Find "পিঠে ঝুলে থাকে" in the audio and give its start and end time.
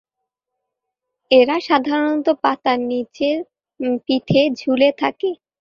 4.05-5.29